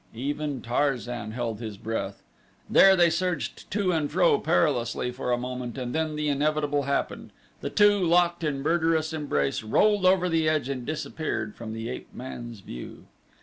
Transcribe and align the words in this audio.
Even 0.15 0.63
Tarzan 0.63 1.29
held 1.29 1.59
his 1.59 1.77
breath. 1.77 2.23
There 2.67 2.95
they 2.95 3.11
surged 3.11 3.69
to 3.69 3.91
and 3.91 4.11
fro 4.11 4.39
perilously 4.39 5.11
for 5.11 5.31
a 5.31 5.37
moment 5.37 5.77
and 5.77 5.93
then 5.93 6.15
the 6.15 6.27
inevitable 6.27 6.81
happened 6.89 7.29
the 7.59 7.69
two, 7.69 7.99
locked 8.03 8.43
in 8.43 8.63
murderous 8.63 9.13
embrace, 9.13 9.61
rolled 9.61 10.07
over 10.07 10.27
the 10.27 10.49
edge 10.49 10.69
and 10.69 10.87
disappeared 10.87 11.53
from 11.55 11.73
the 11.73 11.87
ape 11.87 12.11
man's 12.15 12.61
view. 12.61 13.05